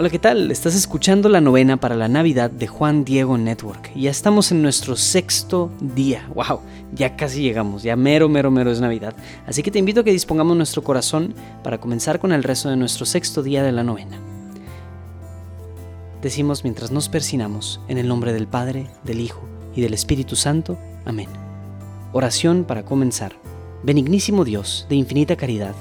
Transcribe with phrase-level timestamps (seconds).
[0.00, 0.50] Hola, ¿qué tal?
[0.50, 3.92] Estás escuchando la novena para la Navidad de Juan Diego Network.
[3.94, 6.26] Ya estamos en nuestro sexto día.
[6.34, 6.60] ¡Wow!
[6.94, 9.14] Ya casi llegamos, ya mero, mero, mero es Navidad.
[9.46, 12.78] Así que te invito a que dispongamos nuestro corazón para comenzar con el resto de
[12.78, 14.18] nuestro sexto día de la novena.
[16.22, 20.78] Decimos mientras nos persinamos, en el nombre del Padre, del Hijo y del Espíritu Santo.
[21.04, 21.28] Amén.
[22.14, 23.34] Oración para comenzar.
[23.82, 25.74] Benignísimo Dios, de infinita caridad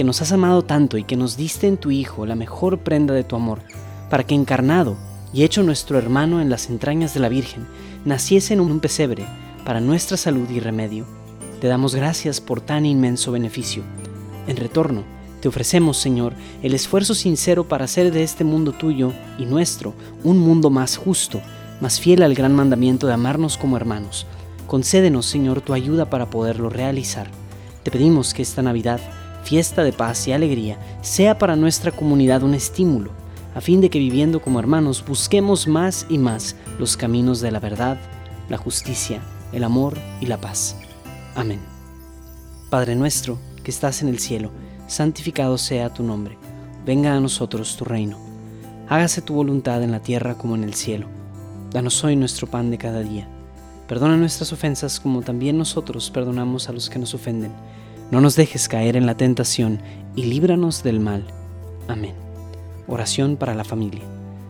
[0.00, 3.12] que nos has amado tanto y que nos diste en tu Hijo la mejor prenda
[3.12, 3.60] de tu amor,
[4.08, 4.96] para que encarnado
[5.34, 7.66] y hecho nuestro hermano en las entrañas de la Virgen,
[8.06, 9.26] naciese en un pesebre
[9.62, 11.04] para nuestra salud y remedio.
[11.60, 13.82] Te damos gracias por tan inmenso beneficio.
[14.46, 15.04] En retorno,
[15.42, 16.32] te ofrecemos, Señor,
[16.62, 19.92] el esfuerzo sincero para hacer de este mundo tuyo y nuestro
[20.24, 21.42] un mundo más justo,
[21.82, 24.26] más fiel al gran mandamiento de amarnos como hermanos.
[24.66, 27.30] Concédenos, Señor, tu ayuda para poderlo realizar.
[27.82, 28.98] Te pedimos que esta Navidad
[29.42, 33.10] fiesta de paz y alegría, sea para nuestra comunidad un estímulo,
[33.54, 37.60] a fin de que viviendo como hermanos busquemos más y más los caminos de la
[37.60, 37.98] verdad,
[38.48, 39.20] la justicia,
[39.52, 40.76] el amor y la paz.
[41.34, 41.60] Amén.
[42.70, 44.50] Padre nuestro, que estás en el cielo,
[44.86, 46.38] santificado sea tu nombre,
[46.84, 48.18] venga a nosotros tu reino,
[48.88, 51.06] hágase tu voluntad en la tierra como en el cielo.
[51.70, 53.28] Danos hoy nuestro pan de cada día.
[53.86, 57.52] Perdona nuestras ofensas como también nosotros perdonamos a los que nos ofenden
[58.10, 59.80] no nos dejes caer en la tentación
[60.16, 61.24] y líbranos del mal.
[61.86, 62.14] Amén.
[62.88, 64.02] Oración para la familia.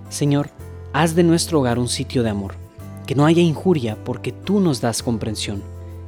[0.08, 0.48] Señor,
[0.94, 2.54] haz de nuestro hogar un sitio de amor.
[3.06, 5.62] Que no haya injuria porque tú nos das comprensión.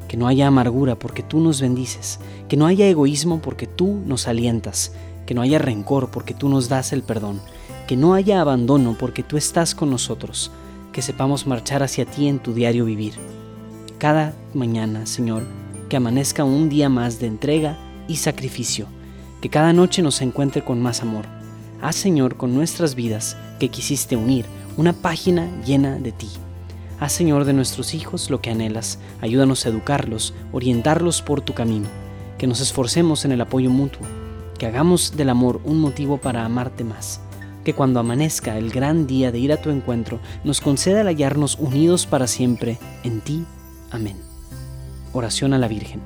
[0.09, 2.21] Que no haya amargura porque tú nos bendices.
[2.49, 4.93] Que no haya egoísmo porque tú nos alientas.
[5.27, 7.41] Que no haya rencor porque tú nos das el perdón.
[7.87, 10.51] Que no haya abandono porque tú estás con nosotros.
[10.93, 13.15] Que sepamos marchar hacia ti en tu diario vivir.
[13.99, 15.43] Cada mañana, Señor,
[15.93, 17.77] que amanezca un día más de entrega
[18.09, 18.87] y sacrificio,
[19.43, 21.27] que cada noche nos encuentre con más amor.
[21.83, 24.47] Haz, Señor, con nuestras vidas que quisiste unir
[24.79, 26.31] una página llena de ti.
[26.99, 29.01] Haz, Señor, de nuestros hijos lo que anhelas.
[29.21, 31.89] Ayúdanos a educarlos, orientarlos por tu camino.
[32.39, 34.07] Que nos esforcemos en el apoyo mutuo.
[34.59, 37.21] Que hagamos del amor un motivo para amarte más.
[37.67, 41.59] Que cuando amanezca el gran día de ir a tu encuentro, nos conceda el hallarnos
[41.59, 43.45] unidos para siempre en ti.
[43.91, 44.32] Amén.
[45.13, 46.01] Oración a la Virgen.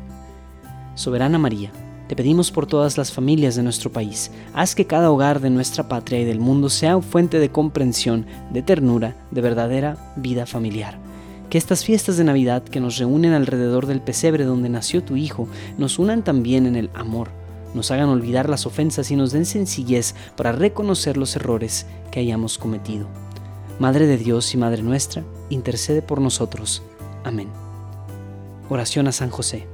[0.95, 1.71] Soberana María,
[2.09, 5.89] te pedimos por todas las familias de nuestro país, haz que cada hogar de nuestra
[5.89, 10.99] patria y del mundo sea fuente de comprensión, de ternura, de verdadera vida familiar.
[11.51, 15.49] Que estas fiestas de Navidad que nos reúnen alrededor del pesebre donde nació tu Hijo
[15.79, 17.31] nos unan también en el amor,
[17.75, 22.57] nos hagan olvidar las ofensas y nos den sencillez para reconocer los errores que hayamos
[22.57, 23.07] cometido.
[23.79, 26.83] Madre de Dios y Madre nuestra, intercede por nosotros.
[27.25, 27.66] Amén.
[28.69, 29.65] Oración a San José.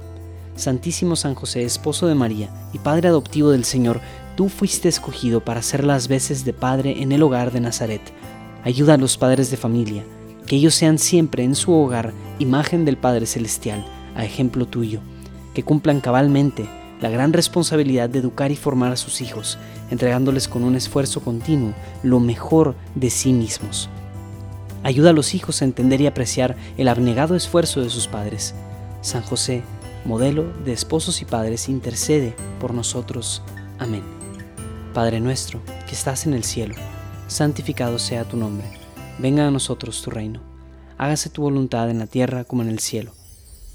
[0.55, 4.01] Santísimo San José, esposo de María y Padre adoptivo del Señor,
[4.35, 8.01] tú fuiste escogido para hacer las veces de Padre en el hogar de Nazaret.
[8.63, 10.03] Ayuda a los padres de familia,
[10.45, 13.83] que ellos sean siempre en su hogar imagen del Padre Celestial,
[14.15, 14.99] a ejemplo tuyo,
[15.55, 16.69] que cumplan cabalmente
[17.01, 19.57] la gran responsabilidad de educar y formar a sus hijos,
[19.89, 21.73] entregándoles con un esfuerzo continuo
[22.03, 23.89] lo mejor de sí mismos.
[24.83, 28.53] Ayuda a los hijos a entender y apreciar el abnegado esfuerzo de sus padres
[29.03, 29.63] San José,
[30.05, 33.41] modelo de esposos y padres, intercede por nosotros.
[33.77, 34.01] Amén.
[34.93, 36.75] Padre nuestro, que estás en el cielo,
[37.27, 38.65] santificado sea tu nombre.
[39.19, 40.39] Venga a nosotros tu reino.
[40.97, 43.11] Hágase tu voluntad en la tierra como en el cielo.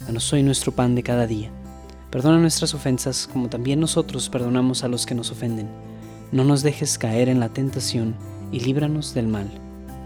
[0.01, 1.51] Danos hoy nuestro pan de cada día.
[2.11, 5.69] Perdona nuestras ofensas como también nosotros perdonamos a los que nos ofenden.
[6.33, 8.15] No nos dejes caer en la tentación
[8.51, 9.51] y líbranos del mal.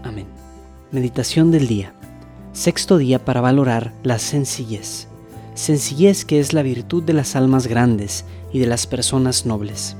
[0.03, 0.27] Amén.
[0.91, 1.93] Meditación del día.
[2.51, 5.07] Sexto día para valorar la sencillez
[5.55, 9.95] sencillez que es la virtud de las almas grandes y de las personas nobles.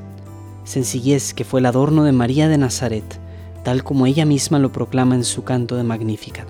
[0.63, 3.19] Sencillez que fue el adorno de María de Nazaret,
[3.63, 6.47] tal como ella misma lo proclama en su canto de Magnificat.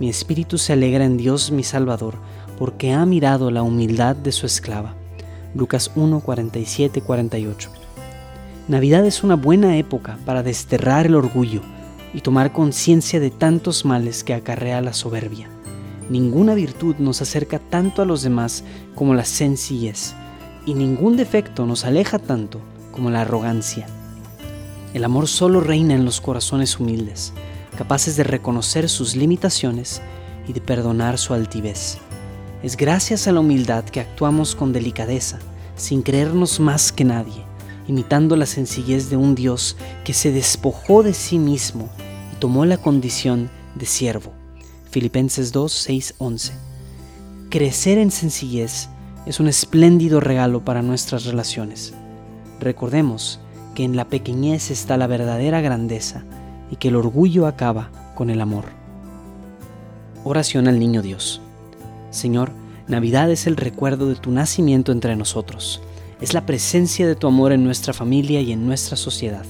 [0.00, 2.14] Mi espíritu se alegra en Dios mi Salvador,
[2.58, 4.94] porque ha mirado la humildad de su esclava.
[5.54, 7.70] Lucas 1, 47, 48.
[8.68, 11.60] Navidad es una buena época para desterrar el orgullo
[12.14, 15.48] y tomar conciencia de tantos males que acarrea la soberbia.
[16.10, 18.64] Ninguna virtud nos acerca tanto a los demás
[18.94, 20.14] como la sencillez,
[20.66, 22.60] y ningún defecto nos aleja tanto
[22.90, 23.86] como la arrogancia.
[24.94, 27.32] El amor solo reina en los corazones humildes,
[27.78, 30.02] capaces de reconocer sus limitaciones
[30.46, 31.98] y de perdonar su altivez.
[32.62, 35.38] Es gracias a la humildad que actuamos con delicadeza,
[35.76, 37.44] sin creernos más que nadie,
[37.88, 41.88] imitando la sencillez de un Dios que se despojó de sí mismo
[42.32, 44.41] y tomó la condición de siervo
[44.92, 46.52] Filipenses 2, 6, 11.
[47.48, 48.90] Crecer en sencillez
[49.24, 51.94] es un espléndido regalo para nuestras relaciones.
[52.60, 53.40] Recordemos
[53.74, 56.24] que en la pequeñez está la verdadera grandeza
[56.70, 58.66] y que el orgullo acaba con el amor.
[60.24, 61.40] Oración al Niño Dios.
[62.10, 62.52] Señor,
[62.86, 65.80] Navidad es el recuerdo de tu nacimiento entre nosotros.
[66.20, 69.46] Es la presencia de tu amor en nuestra familia y en nuestra sociedad.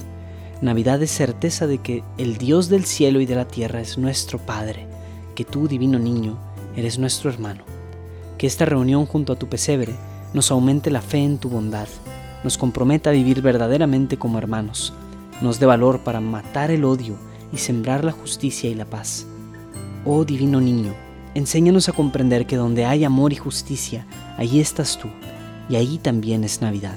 [0.60, 4.38] Navidad es certeza de que el Dios del cielo y de la tierra es nuestro
[4.38, 4.91] Padre,
[5.32, 6.38] que tú, divino niño,
[6.76, 7.64] eres nuestro hermano.
[8.38, 9.94] Que esta reunión junto a tu pesebre
[10.34, 11.88] nos aumente la fe en tu bondad,
[12.44, 14.92] nos comprometa a vivir verdaderamente como hermanos,
[15.40, 17.16] nos dé valor para matar el odio
[17.52, 19.26] y sembrar la justicia y la paz.
[20.04, 20.94] Oh divino niño,
[21.34, 24.06] enséñanos a comprender que donde hay amor y justicia,
[24.36, 25.08] allí estás tú,
[25.68, 26.96] y allí también es Navidad.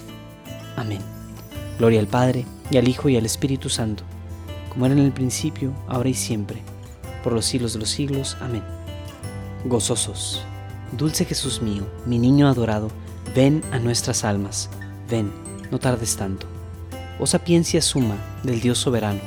[0.75, 1.01] Amén.
[1.77, 4.03] Gloria al Padre, y al Hijo, y al Espíritu Santo,
[4.69, 6.61] como era en el principio, ahora y siempre,
[7.25, 8.37] por los siglos de los siglos.
[8.39, 8.61] Amén.
[9.65, 10.43] Gozosos,
[10.95, 12.91] dulce Jesús mío, mi niño adorado,
[13.35, 14.69] ven a nuestras almas,
[15.09, 15.31] ven,
[15.71, 16.45] no tardes tanto.
[17.19, 19.21] Oh sapiencia suma del Dios soberano,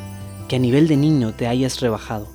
[0.46, 2.28] que a nivel de niño te hayas rebajado,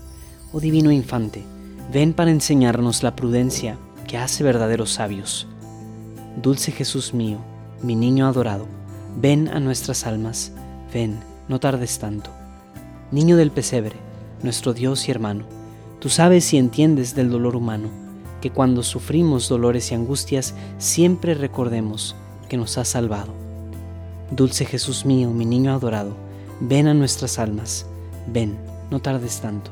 [0.51, 1.45] oh divino infante,
[1.94, 5.48] ven para enseñarnos la prudencia que hace verdaderos sabios.
[6.42, 7.38] Dulce Jesús mío,
[7.81, 8.68] mi niño adorado,
[9.15, 10.51] ven a nuestras almas,
[10.94, 12.31] ven, no tardes tanto.
[13.12, 13.95] Niño del pesebre,
[14.44, 15.45] nuestro Dios y hermano,
[16.00, 17.90] tú sabes y entiendes del dolor humano,
[18.42, 22.16] que cuando sufrimos dolores y angustias siempre recordemos
[22.50, 23.34] que nos has salvado.
[24.31, 26.13] Dulce Jesús mío, mi niño adorado,
[26.60, 27.86] ven a nuestras almas,
[28.28, 28.57] ven,
[28.92, 29.72] no tardes tanto.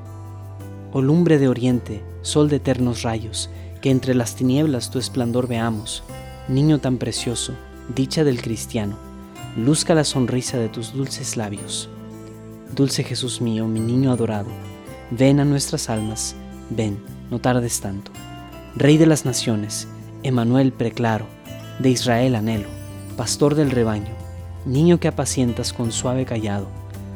[0.93, 3.49] Oh lumbre de oriente, sol de eternos rayos,
[3.81, 6.03] que entre las tinieblas tu esplendor veamos,
[6.47, 7.53] niño tan precioso,
[7.93, 8.97] dicha del cristiano,
[9.57, 11.89] luzca la sonrisa de tus dulces labios.
[12.75, 14.49] Dulce Jesús mío, mi niño adorado,
[15.09, 16.35] ven a nuestras almas,
[16.69, 18.11] ven, no tardes tanto.
[18.77, 19.89] Rey de las naciones,
[20.23, 21.25] Emanuel preclaro,
[21.79, 22.69] de Israel anhelo,
[23.17, 24.13] pastor del rebaño,
[24.65, 26.69] niño que apacientas con suave callado,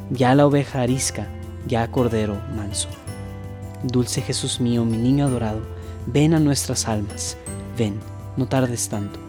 [0.09, 1.29] ya la oveja arisca,
[1.67, 2.89] ya cordero manso.
[3.81, 5.61] Dulce Jesús mío, mi niño adorado,
[6.05, 7.37] ven a nuestras almas,
[7.77, 7.97] ven,
[8.35, 9.19] no tardes tanto.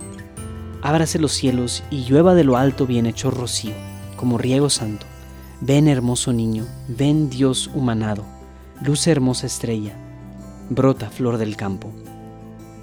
[0.83, 3.75] Ábrase los cielos y llueva de lo alto bien hecho rocío,
[4.17, 5.07] como riego santo.
[5.63, 8.25] Ven hermoso niño, ven Dios humanado,
[8.83, 9.95] luce hermosa estrella,
[10.69, 11.91] brota flor del campo.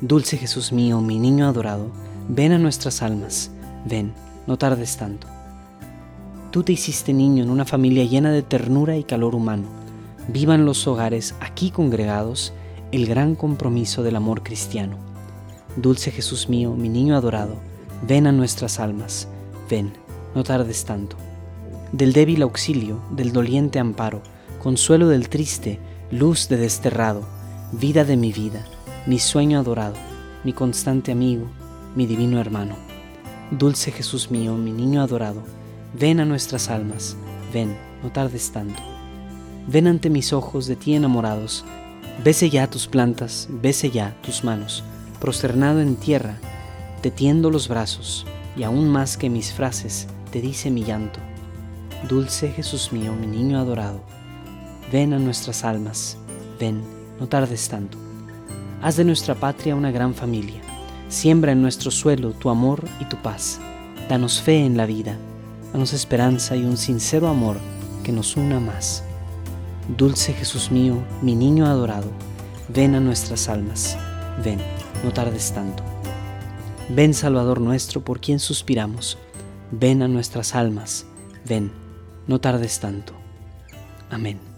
[0.01, 1.91] Dulce Jesús mío, mi niño adorado,
[2.27, 3.51] ven a nuestras almas,
[3.85, 4.13] ven,
[4.47, 5.27] no tardes tanto.
[6.49, 9.67] Tú te hiciste niño en una familia llena de ternura y calor humano.
[10.27, 12.53] Vivan los hogares aquí congregados
[12.91, 14.97] el gran compromiso del amor cristiano.
[15.75, 17.55] Dulce Jesús mío, mi niño adorado,
[18.07, 19.27] ven a nuestras almas,
[19.69, 19.93] ven,
[20.33, 21.17] no tardes tanto.
[21.93, 24.23] Del débil auxilio, del doliente amparo,
[24.57, 25.77] consuelo del triste,
[26.09, 27.21] luz de desterrado,
[27.71, 28.65] vida de mi vida,
[29.05, 29.93] mi sueño adorado,
[30.43, 31.45] mi constante amigo,
[31.95, 32.77] mi divino hermano.
[33.51, 35.43] Dulce Jesús mío, mi niño adorado,
[35.93, 37.15] ven a nuestras almas,
[37.53, 38.81] ven, no tardes tanto.
[39.67, 41.63] Ven ante mis ojos de ti enamorados,
[42.23, 44.83] bese ya tus plantas, bese ya tus manos,
[45.21, 46.39] prosternado en tierra,
[47.03, 48.25] te tiendo los brazos,
[48.57, 51.19] y aún más que mis frases, te dice mi llanto.
[52.07, 54.01] Dulce Jesús mío, mi niño adorado,
[54.91, 56.17] ven a nuestras almas,
[56.59, 56.83] ven,
[57.19, 57.97] no tardes tanto.
[58.81, 60.61] Haz de nuestra patria una gran familia
[61.13, 63.59] Siembra en nuestro suelo tu amor y tu paz.
[64.09, 65.15] Danos fe en la vida,
[65.71, 67.57] danos esperanza y un sincero amor
[68.03, 69.03] que nos una más.
[69.95, 72.09] Dulce Jesús mío, mi niño adorado,
[72.67, 73.95] ven a nuestras almas,
[74.43, 74.59] ven,
[75.03, 75.83] no tardes tanto.
[76.89, 79.19] Ven Salvador nuestro por quien suspiramos,
[79.69, 81.05] ven a nuestras almas,
[81.45, 81.71] ven,
[82.27, 83.13] no tardes tanto.
[84.09, 84.52] Amén.